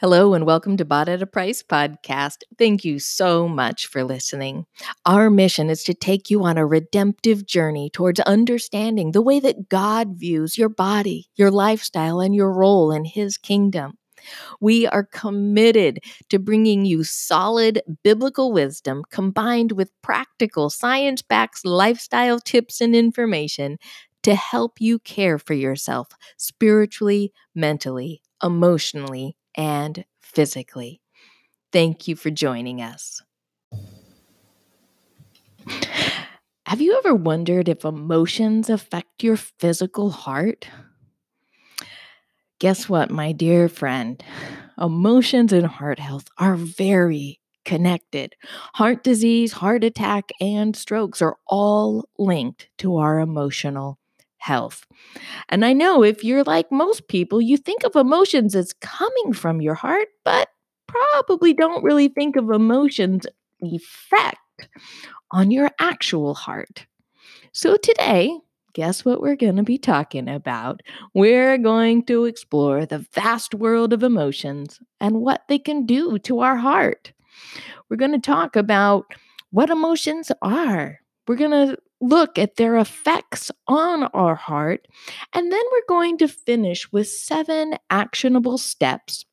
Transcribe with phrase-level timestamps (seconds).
[0.00, 2.42] Hello and welcome to Bought at a Price podcast.
[2.58, 4.66] Thank you so much for listening.
[5.06, 9.70] Our mission is to take you on a redemptive journey towards understanding the way that
[9.70, 13.96] God views your body, your lifestyle, and your role in His kingdom.
[14.60, 16.00] We are committed
[16.30, 23.78] to bringing you solid biblical wisdom combined with practical science backed lifestyle tips and information
[24.24, 31.00] to help you care for yourself spiritually, mentally, emotionally, and physically.
[31.72, 33.22] Thank you for joining us.
[36.66, 40.68] Have you ever wondered if emotions affect your physical heart?
[42.58, 44.22] Guess what, my dear friend?
[44.78, 48.34] Emotions and heart health are very connected.
[48.74, 53.98] Heart disease, heart attack, and strokes are all linked to our emotional
[54.46, 54.86] health.
[55.48, 59.60] And I know if you're like most people, you think of emotions as coming from
[59.60, 60.48] your heart, but
[60.86, 63.26] probably don't really think of emotions'
[63.60, 64.68] effect
[65.32, 66.86] on your actual heart.
[67.50, 68.38] So today,
[68.72, 70.80] guess what we're going to be talking about?
[71.12, 76.40] We're going to explore the vast world of emotions and what they can do to
[76.40, 77.12] our heart.
[77.88, 79.06] We're going to talk about
[79.50, 81.00] what emotions are.
[81.26, 84.86] We're going to look at their effects on our heart.
[85.32, 89.24] And then we're going to finish with seven actionable steps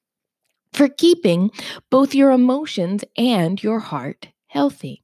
[0.71, 1.51] for keeping
[1.89, 5.03] both your emotions and your heart healthy.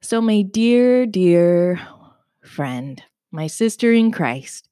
[0.00, 1.80] So, my dear, dear
[2.42, 4.68] friend, my sister in Christ,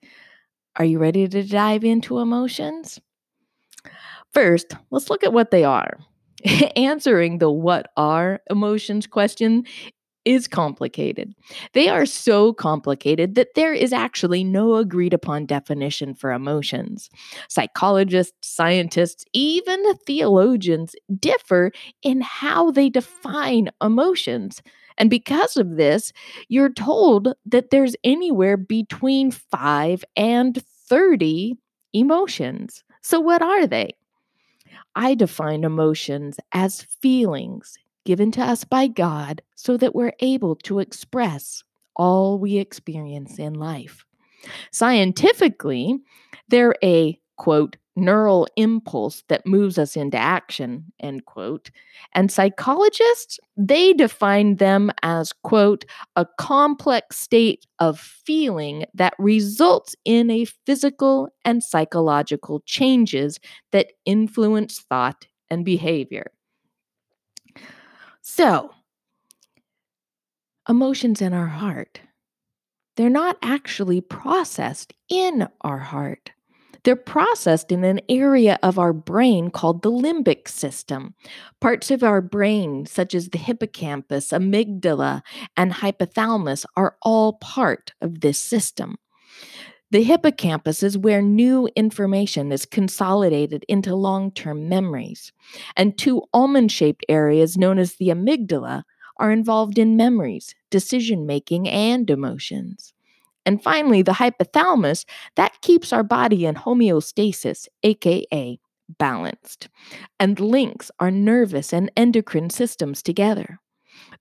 [0.77, 3.01] are you ready to dive into emotions?
[4.33, 5.99] First, let's look at what they are.
[6.77, 9.65] Answering the what are emotions question
[10.25, 11.35] is complicated.
[11.73, 17.11] They are so complicated that there is actually no agreed upon definition for emotions.
[17.49, 24.63] Psychologists, scientists, even theologians differ in how they define emotions.
[24.99, 26.13] And because of this,
[26.49, 31.57] you're told that there's anywhere between 5 and 30
[31.93, 32.85] emotions.
[33.03, 33.95] So, what are they?
[34.95, 40.79] I define emotions as feelings given to us by God so that we're able to
[40.79, 41.63] express
[41.97, 44.05] all we experience in life.
[44.71, 45.99] Scientifically,
[46.49, 51.71] they're a quote, neural impulse that moves us into action, end quote.
[52.15, 55.85] And psychologists, they define them as, quote,
[56.17, 63.41] a complex state of feeling that results in a physical and psychological changes
[63.73, 66.31] that influence thought and behavior.
[68.23, 68.71] So,
[70.69, 72.01] emotions in our heart,
[72.97, 76.31] they're not actually processed in our heart.
[76.85, 81.15] They're processed in an area of our brain called the limbic system.
[81.61, 85.23] Parts of our brain, such as the hippocampus, amygdala,
[85.57, 88.97] and hypothalamus, are all part of this system.
[89.93, 95.33] The hippocampus is where new information is consolidated into long term memories.
[95.77, 98.85] And two almond shaped areas known as the amygdala
[99.19, 102.95] are involved in memories, decision making, and emotions.
[103.45, 105.05] And finally, the hypothalamus
[105.37, 108.59] that keeps our body in homeostasis, aka
[108.99, 109.69] balanced,
[110.19, 113.61] and links our nervous and endocrine systems together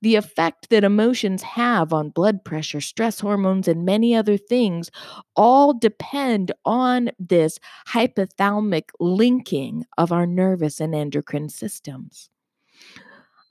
[0.02, 4.90] the effect that emotions have on blood pressure, stress hormones, and many other things
[5.36, 12.30] all depend on this hypothalamic linking of our nervous and endocrine systems.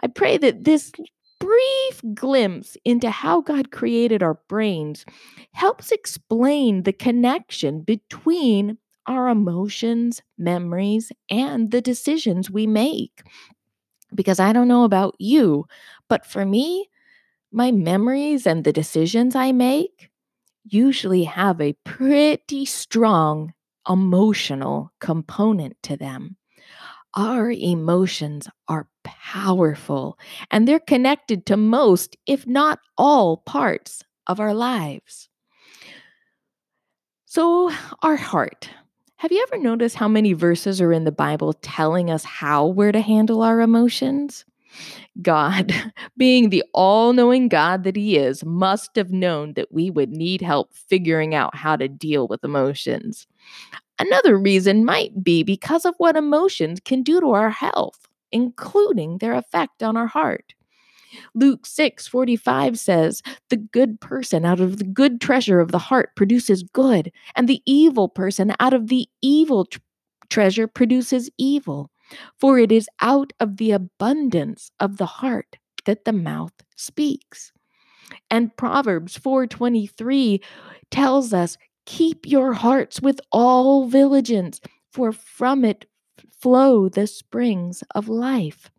[0.03, 0.93] I pray that this
[1.39, 5.05] brief glimpse into how God created our brains
[5.53, 13.23] helps explain the connection between our emotions, memories, and the decisions we make.
[14.15, 15.67] Because I don't know about you,
[16.09, 16.89] but for me,
[17.53, 20.11] my memories and the decisions I make
[20.65, 23.53] usually have a pretty strong
[23.89, 26.37] emotional component to them.
[27.15, 30.19] Our emotions are powerful
[30.51, 35.29] and they're connected to most, if not all, parts of our lives.
[37.25, 37.71] So,
[38.03, 38.71] our heart.
[39.21, 42.91] Have you ever noticed how many verses are in the Bible telling us how we're
[42.91, 44.47] to handle our emotions?
[45.21, 45.75] God,
[46.17, 50.41] being the all knowing God that He is, must have known that we would need
[50.41, 53.27] help figuring out how to deal with emotions.
[53.99, 59.35] Another reason might be because of what emotions can do to our health, including their
[59.35, 60.55] effect on our heart.
[61.35, 66.15] Luke 6 45 says, The good person out of the good treasure of the heart
[66.17, 69.67] produces good, and the evil person out of the evil
[70.29, 71.91] treasure produces evil,
[72.39, 77.53] for it is out of the abundance of the heart that the mouth speaks.
[78.31, 80.41] And Proverbs 4:23
[80.91, 84.61] tells us, "Keep your hearts with all vigilance,
[84.93, 85.87] for from it
[86.31, 88.71] flow the springs of life."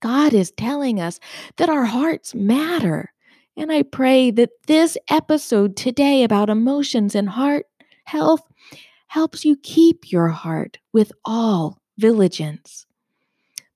[0.00, 1.18] God is telling us
[1.56, 3.12] that our hearts matter.
[3.56, 7.66] And I pray that this episode today about emotions and heart
[8.04, 8.42] health
[9.08, 12.86] helps you keep your heart with all vigilance.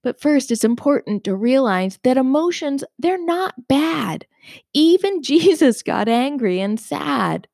[0.02, 4.26] But first, it's important to realize that emotions, they're not bad.
[4.72, 7.48] Even Jesus got angry and sad.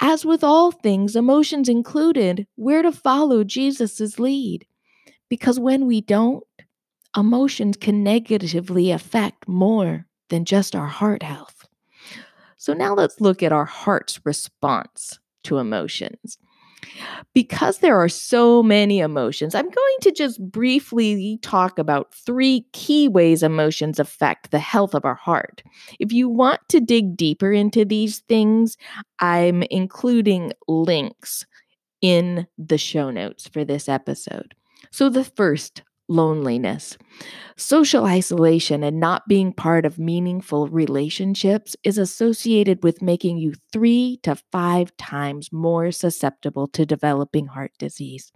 [0.00, 4.66] As with all things, emotions included, we're to follow Jesus' lead.
[5.28, 6.44] Because when we don't,
[7.16, 11.66] emotions can negatively affect more than just our heart health.
[12.56, 16.38] So now let's look at our heart's response to emotions.
[17.32, 23.08] Because there are so many emotions, I'm going to just briefly talk about three key
[23.08, 25.62] ways emotions affect the health of our heart.
[26.00, 28.76] If you want to dig deeper into these things,
[29.20, 31.46] I'm including links
[32.00, 34.54] in the show notes for this episode.
[34.90, 36.98] So, the first loneliness.
[37.56, 44.18] Social isolation and not being part of meaningful relationships is associated with making you three
[44.22, 48.32] to five times more susceptible to developing heart disease.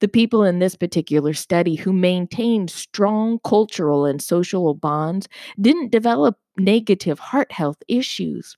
[0.00, 5.28] The people in this particular study who maintained strong cultural and social bonds
[5.60, 8.56] didn't develop negative heart health issues.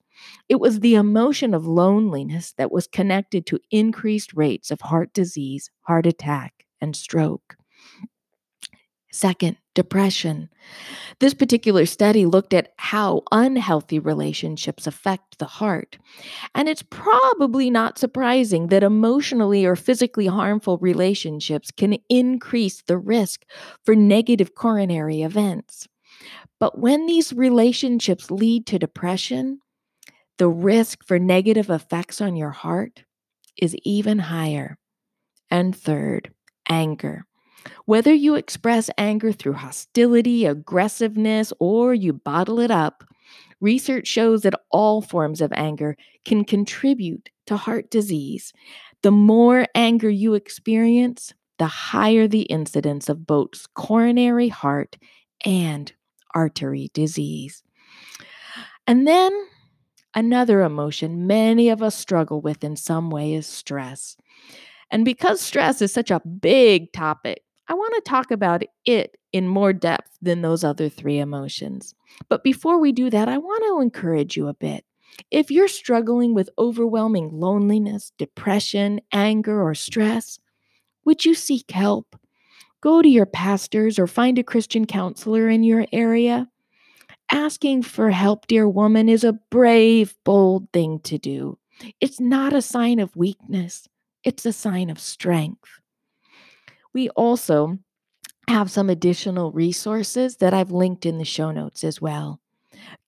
[0.48, 5.70] It was the emotion of loneliness that was connected to increased rates of heart disease,
[5.82, 7.56] heart attack, and stroke.
[9.14, 10.48] Second, depression.
[11.20, 15.98] This particular study looked at how unhealthy relationships affect the heart.
[16.54, 23.44] And it's probably not surprising that emotionally or physically harmful relationships can increase the risk
[23.84, 25.86] for negative coronary events.
[26.58, 29.60] But when these relationships lead to depression,
[30.38, 33.04] the risk for negative effects on your heart
[33.60, 34.78] is even higher.
[35.50, 36.32] And third,
[36.66, 37.26] anger.
[37.84, 43.04] Whether you express anger through hostility, aggressiveness, or you bottle it up,
[43.60, 48.52] research shows that all forms of anger can contribute to heart disease.
[49.02, 54.96] The more anger you experience, the higher the incidence of both coronary heart
[55.44, 55.92] and
[56.34, 57.62] artery disease.
[58.86, 59.32] And then
[60.14, 64.16] another emotion many of us struggle with in some way is stress.
[64.90, 69.48] And because stress is such a big topic, I want to talk about it in
[69.48, 71.94] more depth than those other three emotions.
[72.28, 74.84] But before we do that, I want to encourage you a bit.
[75.30, 80.38] If you're struggling with overwhelming loneliness, depression, anger, or stress,
[81.04, 82.16] would you seek help?
[82.80, 86.48] Go to your pastors or find a Christian counselor in your area.
[87.30, 91.58] Asking for help, dear woman, is a brave, bold thing to do.
[92.00, 93.88] It's not a sign of weakness,
[94.24, 95.81] it's a sign of strength.
[96.94, 97.78] We also
[98.48, 102.40] have some additional resources that I've linked in the show notes as well.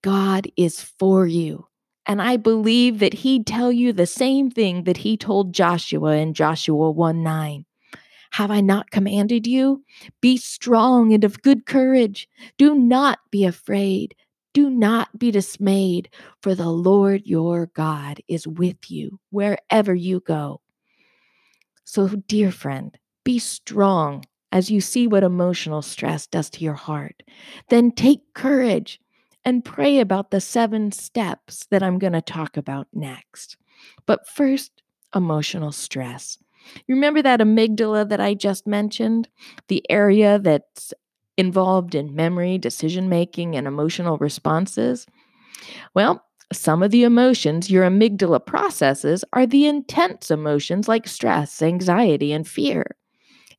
[0.02, 1.66] God is for you.
[2.06, 6.34] And I believe that he'd tell you the same thing that he told Joshua in
[6.34, 7.64] Joshua 1 9.
[8.32, 9.84] Have I not commanded you?
[10.20, 12.28] Be strong and of good courage.
[12.58, 14.14] Do not be afraid.
[14.52, 16.08] Do not be dismayed,
[16.42, 20.60] for the Lord your God is with you wherever you go.
[21.84, 27.22] So, dear friend, be strong as you see what emotional stress does to your heart.
[27.68, 29.00] Then take courage
[29.44, 33.56] and pray about the seven steps that I'm going to talk about next.
[34.06, 34.82] But first,
[35.14, 36.38] emotional stress.
[36.86, 39.28] You remember that amygdala that I just mentioned?
[39.68, 40.94] The area that's
[41.36, 45.06] involved in memory, decision making, and emotional responses?
[45.94, 52.32] Well, some of the emotions your amygdala processes are the intense emotions like stress, anxiety,
[52.32, 52.96] and fear.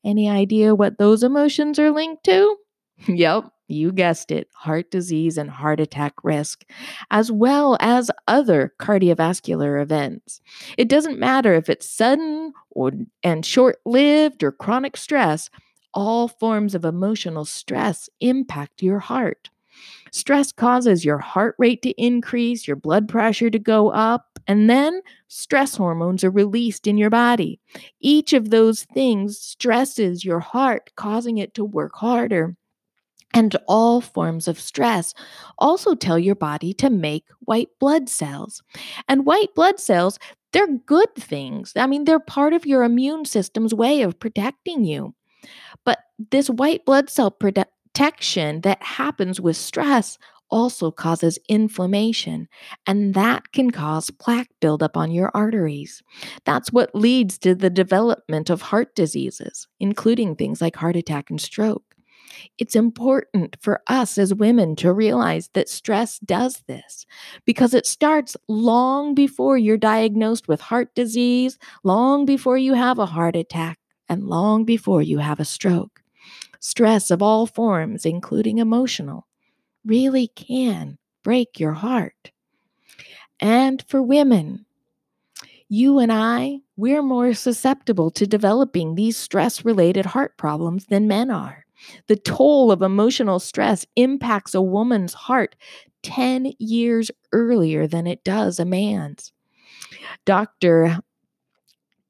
[0.05, 2.55] Any idea what those emotions are linked to?
[3.07, 6.63] yep, you guessed it heart disease and heart attack risk,
[7.09, 10.41] as well as other cardiovascular events.
[10.77, 12.91] It doesn't matter if it's sudden or
[13.23, 15.49] and short-lived or chronic stress,
[15.93, 19.49] all forms of emotional stress impact your heart.
[20.11, 25.01] Stress causes your heart rate to increase, your blood pressure to go up, and then
[25.27, 27.59] stress hormones are released in your body.
[27.99, 32.55] Each of those things stresses your heart, causing it to work harder.
[33.33, 35.13] And all forms of stress
[35.57, 38.63] also tell your body to make white blood cells.
[39.09, 40.17] And white blood cells,
[40.53, 41.73] they're good things.
[41.75, 45.15] I mean, they're part of your immune system's way of protecting you.
[45.83, 45.99] But
[46.31, 50.17] this white blood cell protection that happens with stress
[50.49, 52.47] also causes inflammation,
[52.85, 56.01] and that can cause plaque buildup on your arteries.
[56.45, 61.39] That's what leads to the development of heart diseases, including things like heart attack and
[61.39, 61.95] stroke.
[62.57, 67.05] It's important for us as women to realize that stress does this
[67.45, 73.05] because it starts long before you're diagnosed with heart disease, long before you have a
[73.05, 76.01] heart attack, and long before you have a stroke.
[76.59, 79.27] Stress of all forms, including emotional,
[79.85, 82.31] really can break your heart.
[83.39, 84.65] And for women,
[85.67, 91.31] you and I, we're more susceptible to developing these stress related heart problems than men
[91.31, 91.65] are.
[92.07, 95.55] The toll of emotional stress impacts a woman's heart
[96.03, 99.31] 10 years earlier than it does a man's.
[100.25, 100.99] Dr.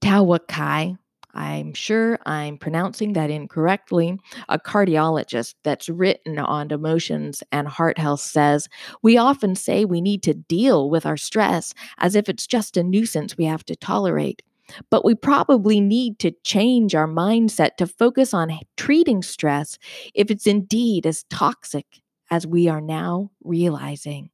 [0.01, 0.97] Tawakai
[1.35, 4.17] I'm sure I'm pronouncing that incorrectly.
[4.47, 8.69] A cardiologist that's written on emotions and heart health says
[9.01, 12.83] we often say we need to deal with our stress as if it's just a
[12.83, 14.41] nuisance we have to tolerate.
[14.89, 19.77] But we probably need to change our mindset to focus on treating stress
[20.15, 21.85] if it's indeed as toxic
[22.31, 24.31] as we are now realizing.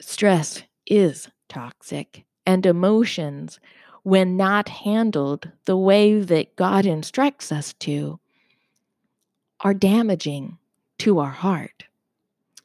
[0.00, 3.60] Stress is toxic, and emotions
[4.06, 8.20] when not handled the way that God instructs us to,
[9.62, 10.58] are damaging
[10.96, 11.86] to our heart.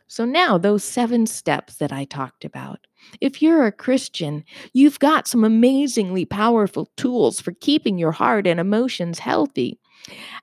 [0.05, 2.85] So, now those seven steps that I talked about.
[3.19, 4.43] If you're a Christian,
[4.73, 9.79] you've got some amazingly powerful tools for keeping your heart and emotions healthy.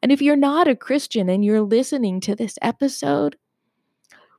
[0.02, 3.36] And if you're not a Christian and you're listening to this episode,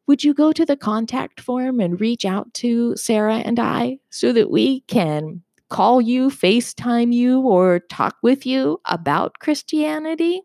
[0.08, 4.34] would you go to the contact form and reach out to Sarah and I so
[4.34, 10.42] that we can call you, FaceTime you, or talk with you about Christianity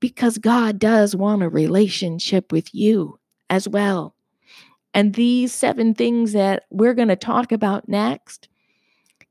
[0.00, 3.18] because God does want a relationship with you
[3.50, 4.14] as well.
[4.94, 8.48] And these seven things that we're going to talk about next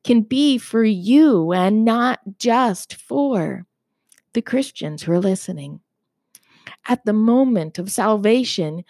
[0.04, 3.66] can be for you and not just for
[4.34, 5.82] the Christians who are listening.
[6.88, 8.84] At the moment of salvation,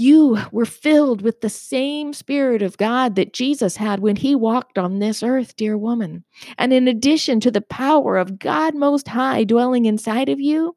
[0.00, 4.78] you were filled with the same Spirit of God that Jesus had when he walked
[4.78, 6.24] on this earth, dear woman.
[6.56, 10.74] And in addition to the power of God Most High dwelling inside of you,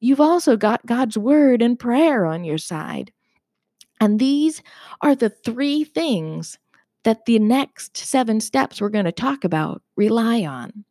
[0.00, 3.12] you've also got God's Word and prayer on your side.
[4.00, 4.62] And these
[5.02, 6.58] are the three things
[7.02, 10.84] that the next seven steps we're going to talk about rely on.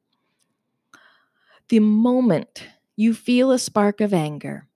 [1.69, 4.67] The moment you feel a spark of anger,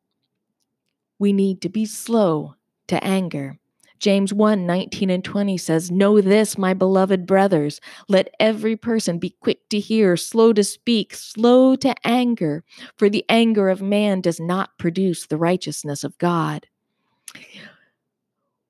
[1.20, 2.56] we need to be slow
[2.92, 3.58] to anger.
[4.00, 7.80] James 1 19 and 20 says, Know this, my beloved brothers.
[8.10, 12.64] Let every person be quick to hear, slow to speak, slow to anger,
[12.98, 16.68] for the anger of man does not produce the righteousness of God.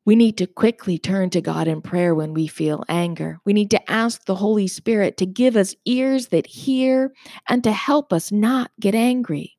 [0.04, 3.40] We need to quickly turn to God in prayer when we feel anger.
[3.46, 7.14] We need to ask the Holy Spirit to give us ears that hear
[7.48, 9.58] and to help us not get angry.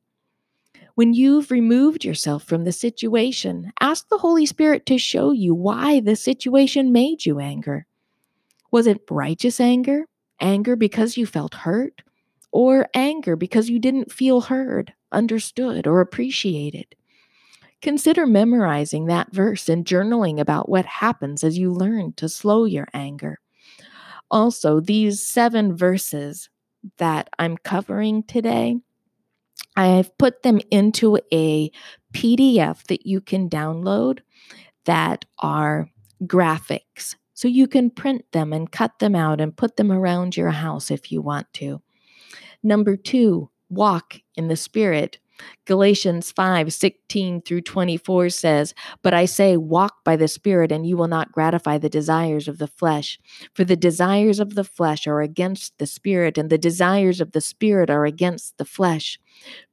[0.95, 5.99] When you've removed yourself from the situation, ask the Holy Spirit to show you why
[5.99, 7.87] the situation made you anger.
[8.69, 10.05] Was it righteous anger?
[10.39, 12.03] Anger because you felt hurt?
[12.51, 16.93] Or anger because you didn't feel heard, understood, or appreciated?
[17.81, 22.87] Consider memorizing that verse and journaling about what happens as you learn to slow your
[22.93, 23.39] anger.
[24.29, 26.49] Also, these seven verses
[26.97, 28.77] that I'm covering today
[29.75, 31.71] I've put them into a
[32.13, 34.19] PDF that you can download
[34.85, 35.89] that are
[36.23, 37.15] graphics.
[37.33, 40.91] So you can print them and cut them out and put them around your house
[40.91, 41.81] if you want to.
[42.61, 45.17] Number two, walk in the Spirit.
[45.65, 50.97] Galatians 5 16 through 24 says, But I say, walk by the Spirit, and you
[50.97, 53.19] will not gratify the desires of the flesh.
[53.53, 57.41] For the desires of the flesh are against the Spirit, and the desires of the
[57.41, 59.19] Spirit are against the flesh.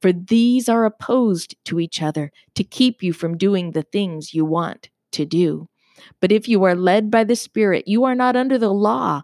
[0.01, 4.45] For these are opposed to each other to keep you from doing the things you
[4.45, 5.67] want to do.
[6.19, 9.23] But if you are led by the Spirit, you are not under the law.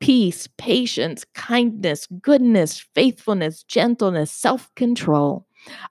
[0.00, 5.46] peace, patience, kindness, goodness, faithfulness, gentleness, self control.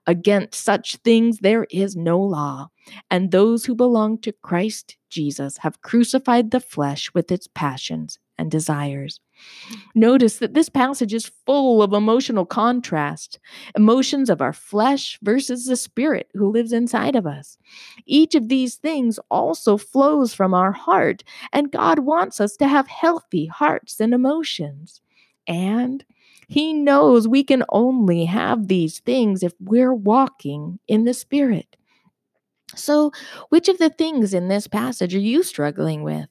[0.05, 2.69] Against such things there is no law.
[3.11, 8.49] And those who belong to Christ Jesus have crucified the flesh with its passions and
[8.49, 9.19] desires.
[9.95, 13.39] Notice that this passage is full of emotional contrast
[13.75, 17.57] emotions of our flesh versus the spirit who lives inside of us.
[18.05, 22.87] Each of these things also flows from our heart, and God wants us to have
[22.87, 25.01] healthy hearts and emotions.
[25.47, 26.05] And
[26.47, 31.75] He knows we can only have these things if we're walking in the Spirit.
[32.75, 33.11] So,
[33.49, 36.27] which of the things in this passage are you struggling with?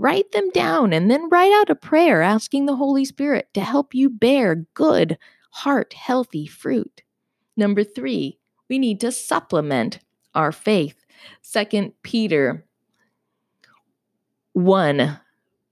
[0.00, 3.94] Write them down and then write out a prayer asking the Holy Spirit to help
[3.94, 5.18] you bear good,
[5.50, 7.02] heart healthy fruit.
[7.54, 8.38] Number three,
[8.70, 9.98] we need to supplement
[10.34, 11.04] our faith.
[11.42, 12.64] Second Peter
[14.54, 15.20] 1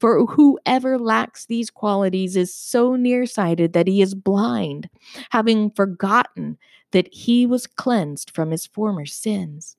[0.00, 4.88] For whoever lacks these qualities is so nearsighted that he is blind,
[5.30, 6.58] having forgotten
[6.90, 9.76] that he was cleansed from his former sins.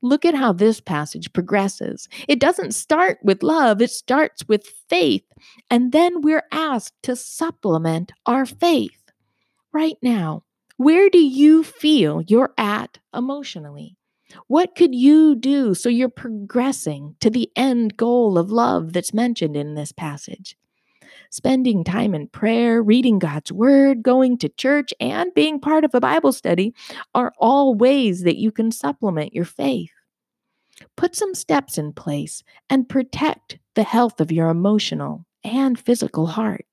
[0.00, 2.08] Look at how this passage progresses.
[2.28, 5.24] It doesn't start with love, it starts with faith.
[5.70, 9.10] And then we're asked to supplement our faith.
[9.72, 10.44] Right now,
[10.76, 13.96] where do you feel you're at emotionally?
[14.46, 19.56] What could you do so you're progressing to the end goal of love that's mentioned
[19.56, 20.56] in this passage?
[21.30, 26.00] Spending time in prayer, reading God's word, going to church, and being part of a
[26.00, 26.74] Bible study
[27.14, 29.90] are all ways that you can supplement your faith.
[30.96, 36.66] Put some steps in place and protect the health of your emotional and physical heart.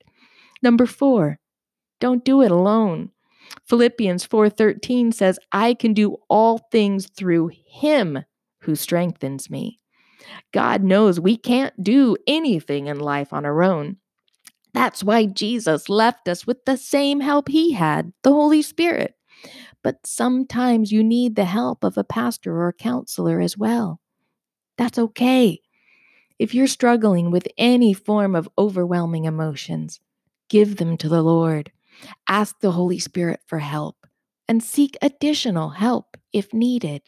[0.62, 1.38] Number four,
[2.00, 3.10] don't do it alone.
[3.66, 8.24] Philippians 4:13 says, "I can do all things through him
[8.62, 9.80] who strengthens me."
[10.52, 13.96] God knows we can't do anything in life on our own.
[14.72, 19.14] That's why Jesus left us with the same help he had, the Holy Spirit.
[19.82, 24.00] But sometimes you need the help of a pastor or a counselor as well.
[24.76, 25.60] That's okay.
[26.38, 30.00] If you're struggling with any form of overwhelming emotions,
[30.48, 31.72] give them to the Lord.
[32.28, 34.06] Ask the Holy Spirit for help
[34.48, 37.02] and seek additional help if needed.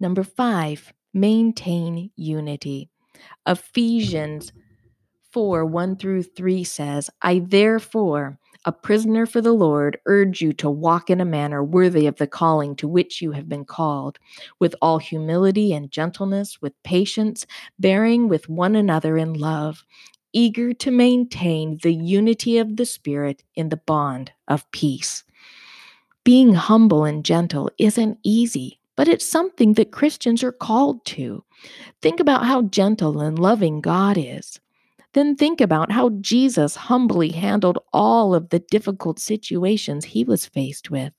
[0.00, 2.90] Number five, maintain unity.
[3.46, 4.52] Ephesians
[5.32, 10.70] 4 1 through 3 says, I therefore, a prisoner for the Lord, urge you to
[10.70, 14.18] walk in a manner worthy of the calling to which you have been called,
[14.60, 17.46] with all humility and gentleness, with patience,
[17.78, 19.84] bearing with one another in love,
[20.32, 25.24] eager to maintain the unity of the Spirit in the bond of peace.
[26.24, 31.44] Being humble and gentle isn't easy, but it's something that Christians are called to.
[32.00, 34.60] Think about how gentle and loving God is.
[35.14, 40.90] Then think about how Jesus humbly handled all of the difficult situations he was faced
[40.90, 41.12] with.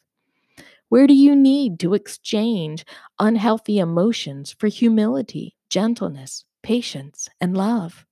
[0.90, 2.86] Where do you need to exchange
[3.20, 8.06] unhealthy emotions for humility, gentleness, patience, and love?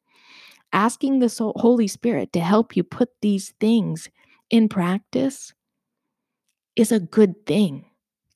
[0.73, 4.09] Asking the Holy Spirit to help you put these things
[4.49, 5.53] in practice
[6.75, 7.85] is a good thing.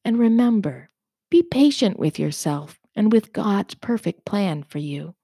[0.03, 0.89] And remember,
[1.29, 5.15] be patient with yourself and with God's perfect plan for you.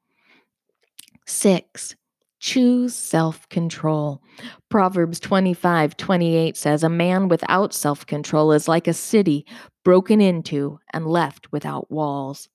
[1.25, 1.95] Six,
[2.39, 4.21] choose self control.
[4.69, 9.45] Proverbs 25 28 says, A man without self control is like a city
[9.85, 12.49] broken into and left without walls.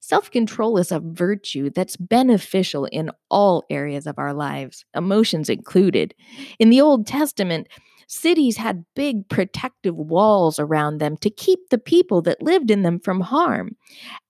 [0.00, 6.14] Self control is a virtue that's beneficial in all areas of our lives, emotions included.
[6.58, 7.68] In the Old Testament,
[8.08, 12.98] cities had big protective walls around them to keep the people that lived in them
[12.98, 13.76] from harm.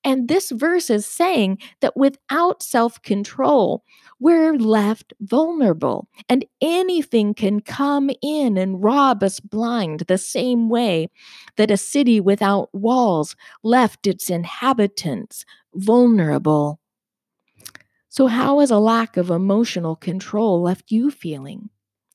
[0.04, 3.84] And this verse is saying that without self control,
[4.20, 11.08] we're left vulnerable, and anything can come in and rob us blind the same way
[11.56, 16.80] that a city without walls left its inhabitants vulnerable.
[18.08, 21.70] So, how has a lack of emotional control left you feeling?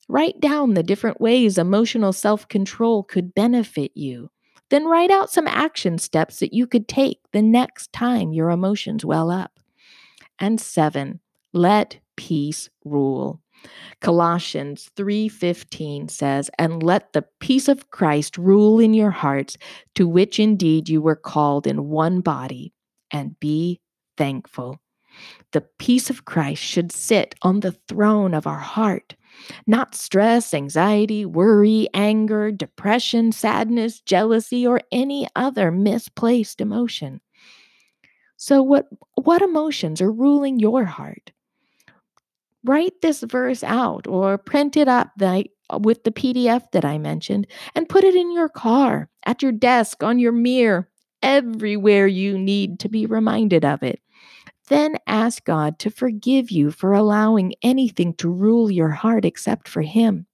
[0.08, 4.30] Write down the different ways emotional self control could benefit you.
[4.70, 9.04] Then write out some action steps that you could take the next time your emotions
[9.04, 9.58] well up.
[10.38, 11.20] And seven,
[11.52, 13.40] let peace rule.
[14.00, 19.56] Colossians 3:15 says, "And let the peace of Christ rule in your hearts,
[19.94, 22.72] to which indeed you were called in one body,
[23.10, 23.80] and be
[24.16, 24.80] thankful."
[25.52, 29.14] The peace of Christ should sit on the throne of our heart,
[29.66, 37.20] not stress, anxiety, worry, anger, depression, sadness, jealousy, or any other misplaced emotion.
[38.36, 41.32] So what what emotions are ruling your heart?
[42.64, 45.44] write this verse out or print it up the,
[45.80, 50.02] with the PDF that I mentioned and put it in your car, at your desk,
[50.02, 50.88] on your mirror,
[51.22, 54.00] everywhere you need to be reminded of it.
[54.68, 59.82] Then ask God to forgive you for allowing anything to rule your heart except for
[59.82, 60.26] Him.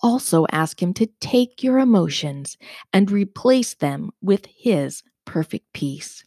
[0.00, 2.56] Also, ask Him to take your emotions
[2.92, 6.24] and replace them with His perfect peace.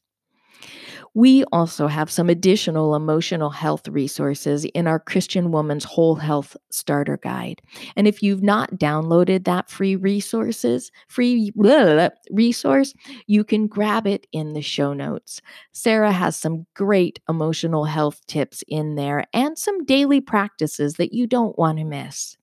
[1.14, 7.18] We also have some additional emotional health resources in our Christian Woman's Whole Health Starter
[7.18, 7.62] Guide.
[7.98, 12.94] And if you've not downloaded that free resources, free blah, resource,
[13.28, 15.42] you can grab it in the show notes.
[15.74, 21.28] Sarah has some great emotional health tips in there and some daily practices that you
[21.28, 22.38] don't want to miss.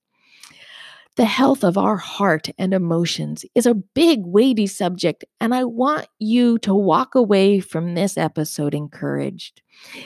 [1.19, 6.07] The health of our heart and emotions is a big, weighty subject, and I want
[6.17, 9.61] you to walk away from this episode encouraged.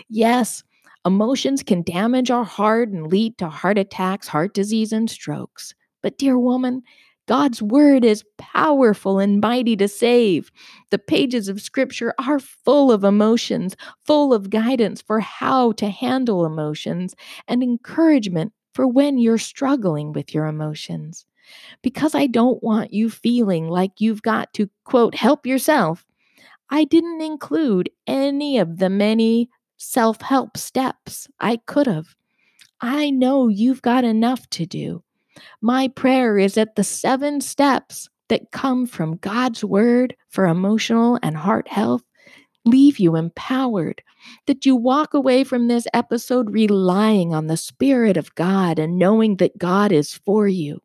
[0.09, 0.63] Yes,
[1.05, 5.75] emotions can damage our heart and lead to heart attacks, heart disease, and strokes.
[6.01, 6.81] But, dear woman,
[7.27, 10.51] God's word is powerful and mighty to save.
[10.89, 16.43] The pages of scripture are full of emotions, full of guidance for how to handle
[16.43, 17.13] emotions
[17.47, 21.25] and encouragement for when you're struggling with your emotions.
[21.81, 26.05] Because I don't want you feeling like you've got to, quote, help yourself,
[26.69, 32.15] I didn't include any of the many self help steps I could have.
[32.81, 35.03] I know you've got enough to do.
[35.61, 41.35] My prayer is that the seven steps that come from God's word for emotional and
[41.35, 42.03] heart health
[42.65, 44.01] leave you empowered,
[44.45, 49.37] that you walk away from this episode relying on the Spirit of God and knowing
[49.37, 50.81] that God is for you.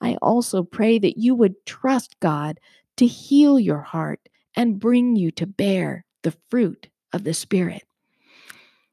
[0.00, 2.58] I also pray that you would trust God
[2.96, 4.20] to heal your heart
[4.56, 7.84] and bring you to bear the fruit of the Spirit.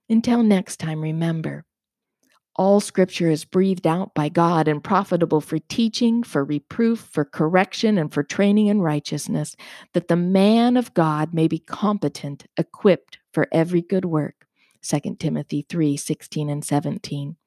[0.09, 1.65] Until next time, remember
[2.59, 7.97] all scripture is breathed out by God and profitable for teaching, for reproof, for correction,
[7.97, 9.55] and for training in righteousness,
[9.93, 14.45] that the man of God may be competent, equipped for every good work.
[14.81, 17.37] 2 Timothy 3 16 and 17.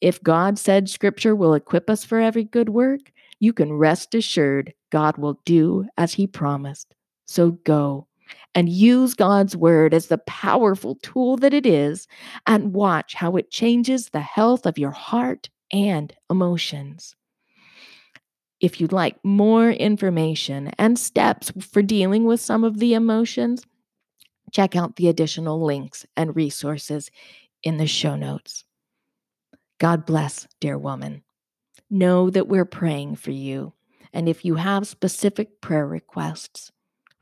[0.00, 4.74] If God said scripture will equip us for every good work, you can rest assured
[4.90, 6.92] God will do as he promised.
[7.24, 8.08] So go
[8.54, 12.06] and use God's word as the powerful tool that it is,
[12.46, 17.16] and watch how it changes the health of your heart and emotions.
[18.60, 23.64] If you'd like more information and steps for dealing with some of the emotions,
[24.52, 27.10] check out the additional links and resources
[27.62, 28.64] in the show notes.
[29.78, 31.24] God bless, dear woman.
[31.90, 33.72] Know that we're praying for you.
[34.12, 36.70] And if you have specific prayer requests,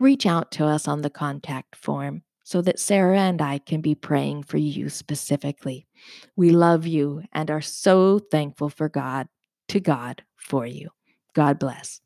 [0.03, 3.95] reach out to us on the contact form so that Sarah and I can be
[3.95, 5.87] praying for you specifically.
[6.37, 9.29] We love you and are so thankful for God,
[9.69, 10.91] to God, for you.
[11.35, 12.01] God bless.